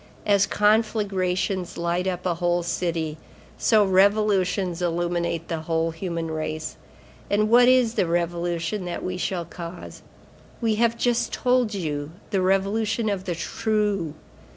As 0.25 0.47
conflagrations 0.47 1.77
light 1.77 2.07
up 2.07 2.25
a 2.25 2.33
whole 2.33 2.63
city, 2.63 3.19
so 3.59 3.85
revolutions 3.85 4.81
illuminate 4.81 5.47
the 5.47 5.59
whole 5.59 5.91
human 5.91 6.31
race. 6.31 6.75
And 7.29 7.51
what 7.51 7.67
is 7.67 7.93
the 7.93 8.07
revolution 8.07 8.85
that 8.85 9.03
we 9.03 9.17
shall 9.17 9.45
cause? 9.45 10.01
I 10.65 10.71
have 10.71 10.97
just 10.97 11.31
told 11.31 11.75
you, 11.75 12.13
the 12.31 12.41
Revolution 12.41 13.09
of 13.09 13.25
the 13.25 13.35
True. 13.35 14.15